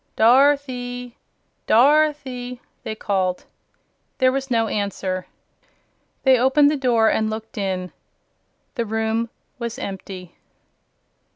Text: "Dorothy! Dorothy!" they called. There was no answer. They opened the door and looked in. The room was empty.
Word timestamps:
"Dorothy! 0.15 1.15
Dorothy!" 1.67 2.59
they 2.81 2.95
called. 2.95 3.45
There 4.17 4.31
was 4.31 4.49
no 4.49 4.65
answer. 4.67 5.27
They 6.23 6.39
opened 6.39 6.71
the 6.71 6.75
door 6.75 7.07
and 7.11 7.29
looked 7.29 7.55
in. 7.55 7.91
The 8.73 8.85
room 8.87 9.29
was 9.59 9.77
empty. 9.77 10.33